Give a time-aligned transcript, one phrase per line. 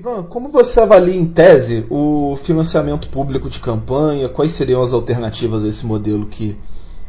[0.00, 4.30] Ivan, como você avalia em tese o financiamento público de campanha?
[4.30, 6.56] Quais seriam as alternativas a esse modelo que,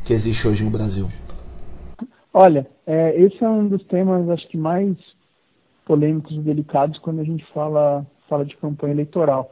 [0.03, 1.07] que existe hoje no Brasil?
[2.33, 4.97] Olha, é, esse é um dos temas, acho que mais
[5.85, 9.49] polêmicos e delicados quando a gente fala, fala de campanha eleitoral.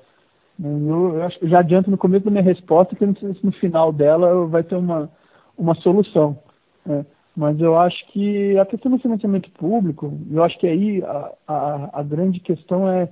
[0.62, 3.46] Eu, eu, acho, eu já adianto no começo da minha resposta que não sei se
[3.46, 5.10] no final dela vai ter uma,
[5.58, 6.38] uma solução.
[6.86, 7.06] Né?
[7.38, 12.00] Mas eu acho que a questão do financiamento público, eu acho que aí a, a,
[12.02, 13.08] a grande questão é,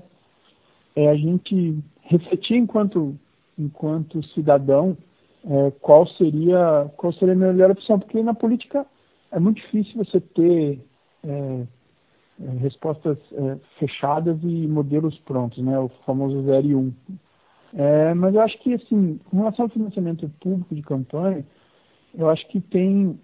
[0.97, 3.15] é a gente refletir enquanto,
[3.57, 4.97] enquanto cidadão
[5.45, 8.83] é, qual seria qual seria a melhor opção, porque na política
[9.31, 10.81] é muito difícil você ter
[11.23, 11.63] é,
[12.41, 15.77] é respostas é, fechadas e modelos prontos, né?
[15.77, 16.79] O famoso 0 e 1.
[16.79, 16.93] Um.
[17.75, 21.45] É, mas eu acho que, assim, com relação ao financiamento público de campanha,
[22.15, 23.19] eu acho que tem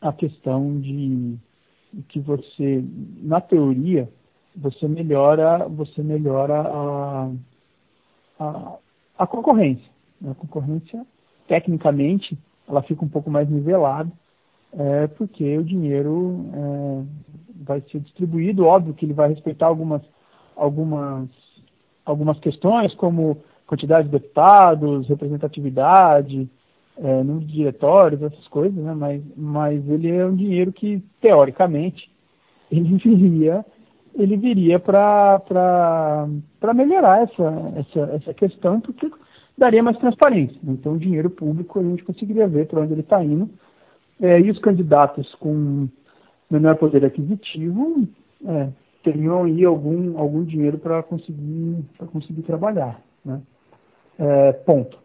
[0.00, 1.36] a questão de
[2.08, 2.84] que você,
[3.22, 4.08] na teoria,
[4.56, 7.30] você melhora, você melhora a,
[8.38, 8.76] a,
[9.18, 9.90] a concorrência.
[10.28, 11.06] A concorrência,
[11.48, 12.36] tecnicamente,
[12.68, 14.10] ela fica um pouco mais nivelada,
[14.72, 17.02] é, porque o dinheiro é,
[17.64, 20.02] vai ser distribuído, óbvio que ele vai respeitar algumas,
[20.56, 21.28] algumas,
[22.04, 26.48] algumas questões, como quantidade de deputados, representatividade,
[26.98, 28.94] é, número de diretórios, essas coisas, né?
[28.94, 32.10] mas, mas ele é um dinheiro que, teoricamente,
[32.70, 33.64] ele viria,
[34.14, 35.38] ele viria para
[36.74, 39.10] melhorar essa, essa, essa questão, porque
[39.56, 40.58] daria mais transparência.
[40.64, 43.48] Então, o dinheiro público a gente conseguiria ver para onde ele está indo.
[44.20, 45.88] É, e os candidatos com
[46.50, 48.06] menor poder aquisitivo
[48.44, 48.68] é,
[49.02, 53.00] teriam aí algum, algum dinheiro para conseguir, conseguir trabalhar.
[53.24, 53.40] Né?
[54.18, 54.98] É, ponto.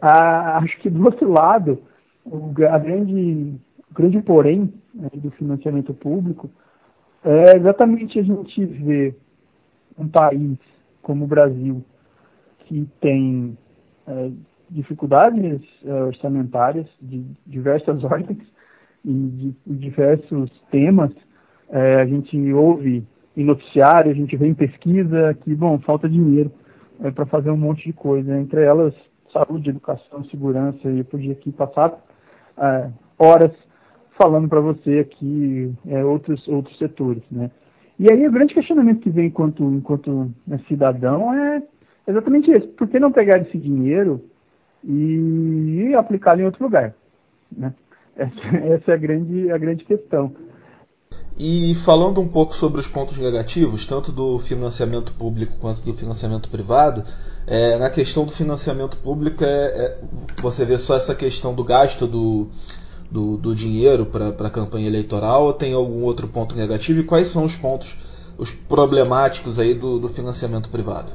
[0.00, 1.82] Acho que do outro lado,
[2.24, 3.54] o, a grande,
[3.90, 6.48] o grande porém né, do financiamento público
[7.24, 9.16] é exatamente a gente ver
[9.98, 10.58] um país
[11.02, 11.84] como o Brasil,
[12.66, 13.56] que tem
[14.06, 14.30] é,
[14.70, 18.46] dificuldades é, orçamentárias de diversas ordens
[19.04, 21.10] e de, de diversos temas.
[21.70, 23.04] É, a gente ouve
[23.36, 26.52] em noticiário, a gente vê em pesquisa que, bom, falta dinheiro
[27.00, 28.94] é, para fazer um monte de coisa, entre elas
[29.32, 31.98] saúde, educação, segurança, e eu podia aqui passar
[32.56, 33.52] é, horas
[34.20, 37.50] falando para você aqui é, outros, outros setores, né?
[37.98, 41.62] E aí o grande questionamento que vem enquanto, enquanto né, cidadão é
[42.06, 42.66] exatamente esse.
[42.68, 44.22] Por que não pegar esse dinheiro
[44.84, 46.94] e aplicá-lo em outro lugar?
[47.56, 47.72] Né?
[48.18, 50.34] Essa, essa, é a grande, a grande questão.
[51.38, 56.50] E falando um pouco sobre os pontos negativos, tanto do financiamento público quanto do financiamento
[56.50, 57.04] privado,
[57.46, 59.98] é, na questão do financiamento público, é, é,
[60.42, 62.48] você vê só essa questão do gasto do,
[63.10, 67.00] do, do dinheiro para a campanha eleitoral ou tem algum outro ponto negativo?
[67.00, 67.96] E quais são os pontos,
[68.38, 71.12] os problemáticos aí do, do financiamento privado?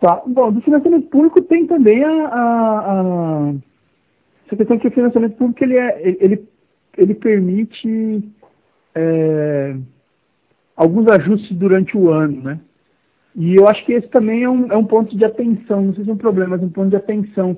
[0.00, 3.50] Tá, bom, do financiamento público tem também a, a,
[4.52, 6.48] a questão que o financiamento público ele, é, ele,
[6.96, 8.22] ele permite
[8.94, 9.76] é,
[10.76, 12.60] alguns ajustes durante o ano, né?
[13.34, 16.04] E eu acho que esse também é um, é um ponto de atenção, não sei
[16.04, 17.56] se é um problema, mas um ponto de atenção,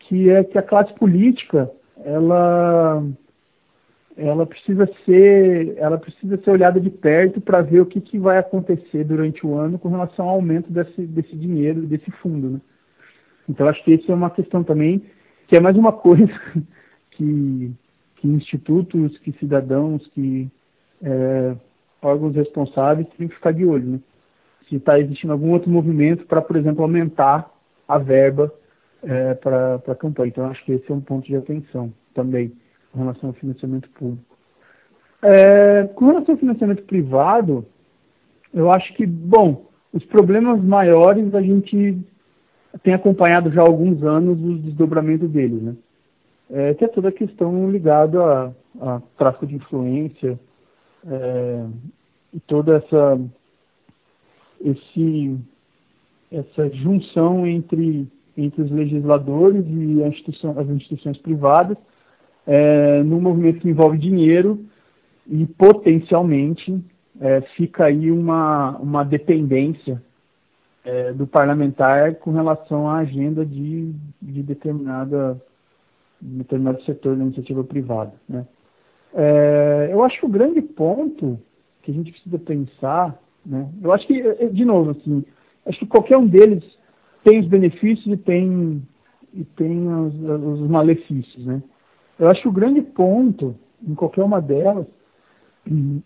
[0.00, 1.70] que é que a classe política,
[2.04, 3.02] ela,
[4.16, 8.38] ela precisa ser, ela precisa ser olhada de perto para ver o que, que vai
[8.38, 12.60] acontecer durante o ano com relação ao aumento desse, desse dinheiro, desse fundo, né?
[13.48, 15.02] Então acho que isso é uma questão também,
[15.48, 16.32] que é mais uma coisa
[17.12, 17.72] que,
[18.16, 20.48] que institutos, que cidadãos, que
[21.02, 21.56] é,
[22.02, 24.00] órgãos responsáveis têm que ficar de olho, né?
[24.68, 27.50] Se está existindo algum outro movimento para, por exemplo, aumentar
[27.88, 28.52] a verba
[29.02, 30.28] é, para a campanha.
[30.28, 32.52] Então, acho que esse é um ponto de atenção também
[32.92, 34.24] com relação ao financiamento público.
[35.22, 37.66] É, com relação ao financiamento privado,
[38.52, 41.98] eu acho que, bom, os problemas maiores a gente
[42.82, 45.74] tem acompanhado já há alguns anos o desdobramento deles, né?
[46.52, 50.38] É, que é toda a questão ligada a, a tráfico de influência,
[51.06, 51.64] é,
[52.32, 53.20] e toda essa
[54.60, 55.38] esse
[56.30, 58.06] essa junção entre
[58.36, 61.76] entre os legisladores e instituição, as instituições privadas
[62.46, 64.64] é, num movimento que envolve dinheiro
[65.26, 66.82] e potencialmente
[67.20, 70.02] é, fica aí uma, uma dependência
[70.84, 75.40] é, do parlamentar com relação à agenda de, de determinada
[76.20, 78.46] de determinado setor da iniciativa privada, né?
[79.14, 81.40] É, eu acho que o grande ponto
[81.82, 85.24] que a gente precisa pensar, né, eu acho que, de novo, assim,
[85.66, 86.62] acho que qualquer um deles
[87.24, 88.82] tem os benefícios e tem,
[89.34, 91.44] e tem os, os malefícios.
[91.44, 91.62] Né?
[92.18, 93.54] Eu acho que o grande ponto
[93.86, 94.86] em qualquer uma delas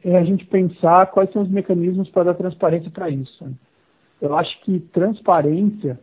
[0.05, 3.45] é a gente pensar quais são os mecanismos para dar transparência para isso.
[3.45, 3.53] Né?
[4.25, 6.01] eu acho que transparência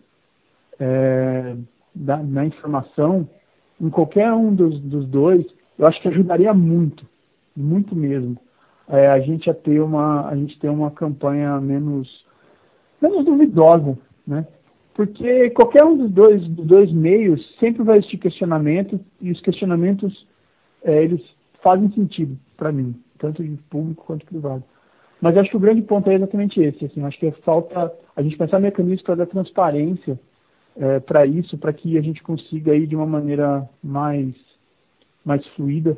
[0.80, 1.56] é,
[1.94, 3.28] da, na informação,
[3.80, 5.46] em qualquer um dos, dos dois,
[5.78, 7.04] eu acho que ajudaria muito,
[7.56, 8.38] muito mesmo.
[8.88, 12.26] É, a gente a ter uma a gente ter uma campanha menos
[13.02, 13.98] menos duvidosa,
[14.28, 14.46] né?
[14.94, 20.28] Porque qualquer um dos dois, dos dois meios sempre vai existir questionamento e os questionamentos
[20.84, 21.22] é, eles
[21.64, 24.64] fazem sentido para mim, tanto de público quanto privado.
[25.22, 26.86] Mas acho que o grande ponto é exatamente esse.
[26.86, 30.20] Assim, acho que é falta a gente pensar mecanismos para dar transparência
[30.76, 34.34] é, para isso, para que a gente consiga ir de uma maneira mais,
[35.24, 35.98] mais fluida,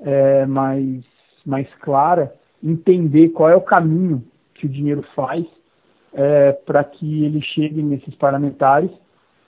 [0.00, 1.04] é, mais,
[1.44, 2.32] mais clara,
[2.62, 4.22] entender qual é o caminho
[4.54, 5.44] que o dinheiro faz
[6.12, 8.90] é, para que ele chegue nesses parlamentares,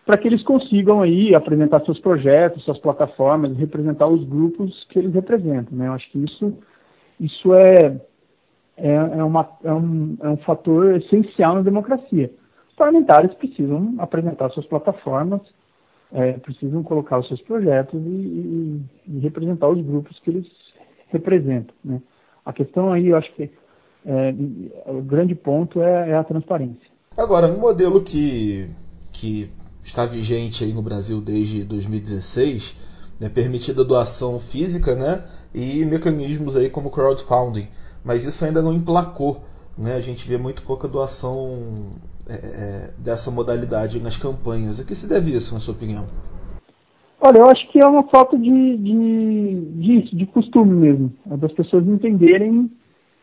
[0.04, 5.14] para que eles consigam aí apresentar seus projetos, suas plataformas, representar os grupos que eles
[5.14, 5.76] representam.
[5.76, 5.86] Né?
[5.86, 6.58] Eu acho que isso,
[7.20, 8.00] isso é,
[8.76, 12.30] é, é, uma, é, um, é um fator essencial na democracia.
[12.68, 15.40] Os parlamentares precisam apresentar suas plataformas,
[16.12, 20.46] é, precisam colocar os seus projetos e, e, e, representar os grupos que eles
[21.08, 21.74] representam.
[21.84, 22.02] Né?
[22.44, 23.50] A questão aí, eu acho que
[24.04, 24.34] é,
[24.86, 26.90] o grande ponto é, é, a transparência.
[27.16, 28.68] Agora, um modelo que,
[29.12, 29.50] que
[29.84, 32.76] está vigente aí no Brasil desde 2016
[33.20, 35.22] é permitida doação física né,
[35.54, 37.68] e mecanismos aí como crowdfunding,
[38.04, 39.40] mas isso ainda não emplacou.
[39.78, 39.94] Né?
[39.94, 41.92] A gente vê muito pouca doação
[42.28, 44.80] é, é, dessa modalidade nas campanhas.
[44.80, 46.06] A que se deve isso, na sua opinião?
[47.20, 51.52] Olha, eu acho que é uma falta de, de, de, de costume mesmo, é das
[51.52, 52.68] pessoas entenderem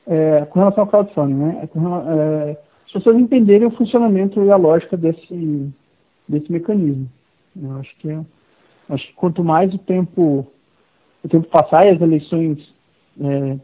[0.09, 1.61] é, com relação ao crowdfunding, né?
[1.61, 2.57] É é,
[2.87, 5.71] as pessoas entenderem o funcionamento e a lógica desse,
[6.27, 7.07] desse mecanismo.
[7.61, 8.19] Eu acho que, é,
[8.89, 10.47] acho que quanto mais o tempo,
[11.23, 12.57] o tempo passar e as eleições
[13.21, 13.57] é,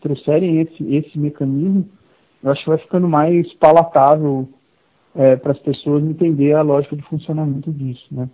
[0.00, 1.86] trouxerem esse, esse mecanismo,
[2.42, 4.48] eu acho que vai ficando mais palatável
[5.14, 8.28] é, para as pessoas entender a lógica de funcionamento disso, né?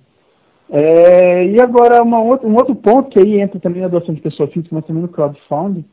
[0.70, 4.20] É, e agora, uma outra, um outro ponto que aí entra também na doação de
[4.20, 5.84] pessoa física, mas também no crowdfunding,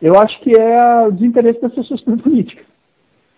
[0.00, 2.62] eu acho que é o desinteresse das pessoas pela política,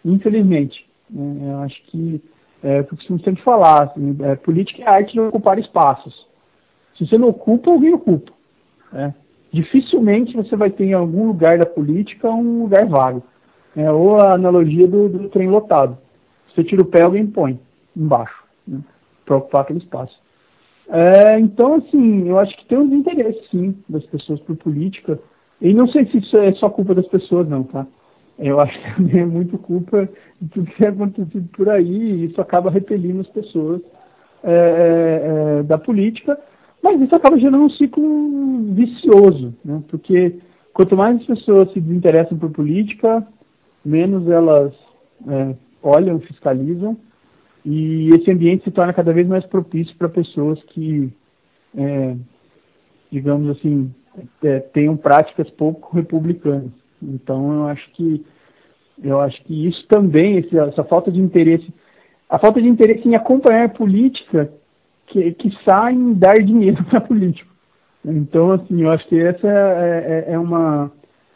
[0.04, 0.86] infelizmente.
[1.10, 1.52] Né?
[1.52, 2.22] Eu acho que,
[2.62, 5.58] é o que eu costumo sempre falar, assim, é, política é a arte de ocupar
[5.58, 6.26] espaços.
[6.96, 8.32] Se você não ocupa, alguém ocupa.
[8.92, 9.14] Né?
[9.52, 13.22] Dificilmente você vai ter em algum lugar da política um lugar vago.
[13.76, 15.96] É, ou a analogia do, do, trem lotado.
[16.48, 17.58] Você tira o pé, alguém põe
[17.96, 18.80] embaixo, né?
[19.24, 20.20] para ocupar aquele espaço.
[20.88, 25.18] É, então, assim, eu acho que tem um desinteresse, sim, das pessoas por política.
[25.62, 27.86] E não sei se isso é só culpa das pessoas, não, tá?
[28.36, 30.08] Eu acho que também é muito culpa
[30.40, 33.80] de tudo que tem acontecido por aí, e isso acaba repelindo as pessoas
[34.42, 36.36] é, é, é, da política,
[36.82, 39.80] mas isso acaba gerando um ciclo vicioso, né?
[39.86, 40.34] Porque
[40.74, 43.24] quanto mais as pessoas se desinteressam por política,
[43.84, 44.74] menos elas
[45.28, 46.96] é, olham, fiscalizam,
[47.64, 51.08] e esse ambiente se torna cada vez mais propício para pessoas que,
[51.76, 52.16] é,
[53.12, 53.94] digamos assim,
[54.42, 56.70] é, tenham práticas pouco republicanas.
[57.02, 58.24] Então eu acho que
[59.02, 61.66] eu acho que isso também, esse, essa falta de interesse,
[62.28, 64.52] a falta de interesse em acompanhar a política
[65.06, 67.50] que, que sai em dar dinheiro para político.
[68.04, 70.90] Então, assim, eu acho que essa é, é, é, uma,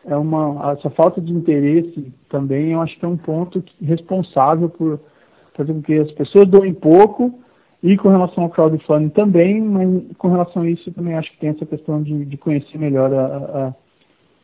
[0.05, 5.01] é uma, essa falta de interesse também, eu acho que é um ponto responsável por
[5.55, 7.39] fazer com que as pessoas doem pouco
[7.83, 11.51] e com relação ao crowdfunding também, mas com relação a isso também acho que tem
[11.51, 13.27] essa questão de, de conhecer melhor a,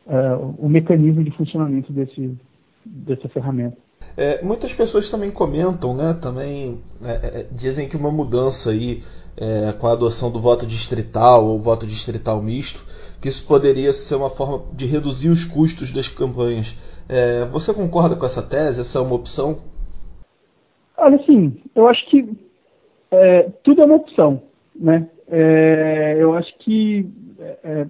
[0.07, 2.37] a, a, o mecanismo de funcionamento desse,
[2.85, 3.77] dessa ferramenta.
[4.15, 9.01] É, muitas pessoas também comentam, né, também é, é, dizem que uma mudança aí
[9.35, 12.83] é, com a adoção do voto distrital ou voto distrital misto,
[13.19, 16.75] que isso poderia ser uma forma de reduzir os custos das campanhas.
[17.09, 18.81] É, você concorda com essa tese?
[18.81, 19.59] Essa é uma opção?
[20.97, 22.29] Olha, sim, eu acho que
[23.13, 24.41] é, tudo é uma opção,
[24.75, 25.07] né?
[25.27, 27.07] É, eu acho que
[27.39, 27.87] é, é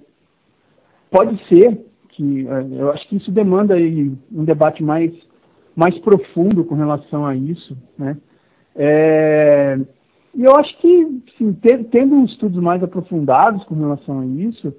[1.10, 5.12] pode ser que é, eu acho que isso demanda aí um debate mais
[5.74, 8.16] mais profundo com relação a isso, né?
[10.36, 14.74] E eu acho que, sim, ter, tendo estudos mais aprofundados com relação a isso,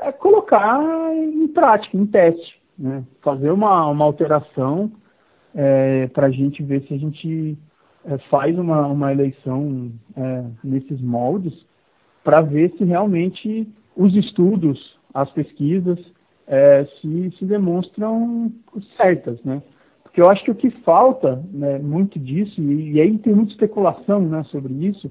[0.00, 0.80] é colocar
[1.14, 3.02] em prática, em teste, né?
[3.20, 4.92] Fazer uma, uma alteração
[6.12, 7.58] para a gente ver se a gente
[8.08, 11.54] é, faz uma, uma eleição é, nesses moldes
[12.24, 15.98] para ver se realmente os estudos, as pesquisas,
[16.46, 18.50] é, se, se demonstram
[18.96, 19.62] certas, né?
[20.02, 23.52] Porque eu acho que o que falta, né, muito disso, e, e, aí tem muita
[23.52, 25.10] especulação né, sobre isso,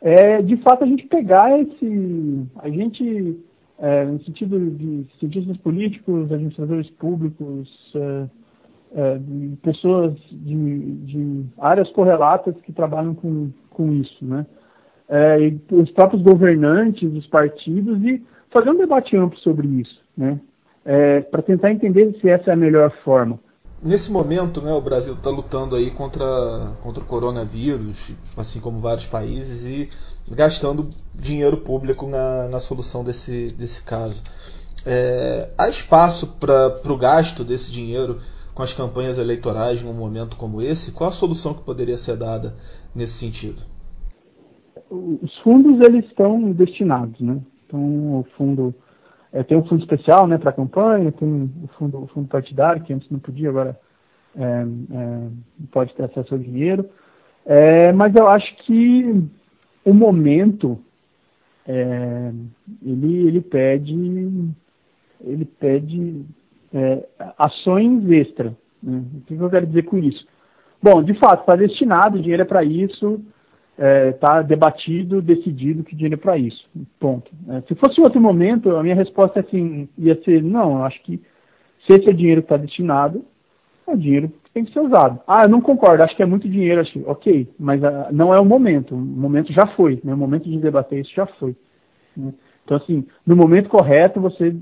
[0.00, 2.46] é de fato a gente pegar esse.
[2.56, 3.36] A gente,
[3.78, 8.26] é, no sentido de cientistas políticos, administradores públicos, é,
[8.94, 14.46] é, de pessoas de, de, áreas correlatas que trabalham com, com isso, né?
[15.08, 20.40] É, e os próprios governantes, os partidos, e fazer um debate amplo sobre isso, né?
[20.84, 23.38] É, para tentar entender se essa é a melhor forma.
[23.82, 26.24] Nesse momento, né, o Brasil está lutando aí contra,
[26.82, 29.88] contra o coronavírus, assim como vários países, e
[30.32, 34.22] gastando dinheiro público na, na solução desse, desse caso.
[34.86, 38.18] É, há espaço para o gasto desse dinheiro
[38.54, 40.92] com as campanhas eleitorais num momento como esse?
[40.92, 42.54] Qual a solução que poderia ser dada
[42.94, 43.62] nesse sentido?
[44.90, 47.40] Os fundos eles estão destinados, né?
[47.66, 47.80] Então
[48.20, 48.74] o fundo
[49.32, 52.92] é, tem um fundo especial, né, para campanha, tem o fundo, o fundo partidário que
[52.92, 53.78] antes não podia, agora
[54.36, 55.28] é, é,
[55.70, 56.88] pode ter acesso ao dinheiro.
[57.46, 59.24] É, mas eu acho que
[59.84, 60.78] o momento
[61.66, 62.32] é,
[62.84, 64.52] ele, ele pede
[65.24, 66.24] ele pede
[66.74, 67.06] é,
[67.38, 68.56] ações extra.
[68.82, 69.02] Né?
[69.16, 70.26] O que eu quero dizer com isso?
[70.82, 73.20] Bom, de fato, está destinado, o dinheiro é para isso,
[73.76, 76.68] está é, tá debatido, decidido que dinheiro é para isso.
[76.98, 77.30] Ponto.
[77.48, 81.20] É, se fosse outro momento, a minha resposta assim, ia ser, não, eu acho que
[81.86, 83.24] se esse é dinheiro que está destinado,
[83.86, 85.20] é dinheiro que tem que ser usado.
[85.26, 88.40] Ah, eu não concordo, acho que é muito dinheiro, acho, ok, mas ah, não é
[88.40, 90.14] o momento, o momento já foi, né?
[90.14, 91.56] o momento de debater isso já foi.
[92.16, 92.32] Né?
[92.64, 94.54] Então, assim, no momento correto, você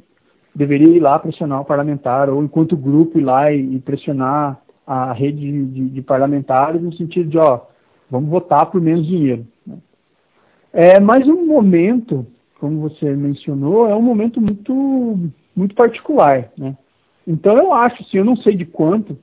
[0.54, 5.12] deveria ir lá pressionar o parlamentar, ou enquanto grupo ir lá e, e pressionar a
[5.12, 7.60] rede de, de, de, parlamentares no sentido de, ó,
[8.10, 9.46] vamos votar por menos dinheiro.
[9.66, 9.78] Né?
[10.72, 12.26] É, mas um momento,
[12.58, 16.76] como você mencionou, é um momento muito, muito particular, né?
[17.26, 19.16] Então eu acho, sim, eu não sei de quanto,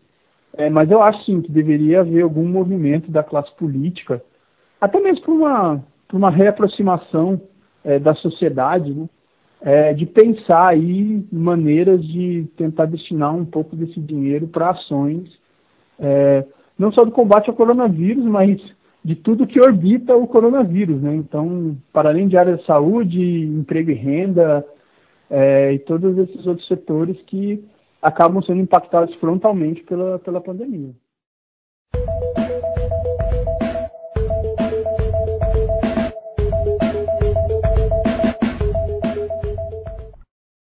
[0.54, 4.24] é, mas eu acho sim que deveria haver algum movimento da classe política,
[4.80, 7.42] até mesmo por uma, por uma reaproximação
[7.84, 9.10] é, da sociedade, né?
[9.62, 15.30] É, de pensar aí maneiras de tentar destinar um pouco desse dinheiro para ações,
[16.00, 16.46] é,
[16.78, 18.62] não só do combate ao coronavírus, mas
[19.04, 21.16] de tudo que orbita o coronavírus, né?
[21.16, 24.66] Então, para além de área de saúde, emprego e renda,
[25.30, 27.64] é, e todos esses outros setores que
[28.02, 30.92] acabam sendo impactados frontalmente pela, pela pandemia.